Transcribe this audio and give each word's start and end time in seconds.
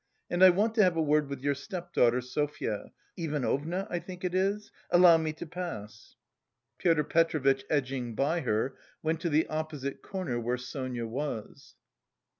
and 0.31 0.43
I 0.43 0.49
want 0.49 0.73
to 0.73 0.83
have 0.83 0.97
a 0.97 1.01
word 1.03 1.29
with 1.29 1.43
your 1.43 1.53
stepdaughter, 1.53 2.21
Sofya... 2.21 2.89
Ivanovna, 3.19 3.85
I 3.87 3.99
think 3.99 4.23
it 4.23 4.33
is? 4.33 4.71
Allow 4.89 5.17
me 5.17 5.31
to 5.33 5.45
pass." 5.45 6.15
Pyotr 6.79 7.03
Petrovitch, 7.03 7.63
edging 7.69 8.15
by 8.15 8.39
her, 8.39 8.73
went 9.03 9.19
to 9.19 9.29
the 9.29 9.45
opposite 9.47 10.01
corner 10.01 10.39
where 10.39 10.57
Sonia 10.57 11.05
was. 11.05 11.75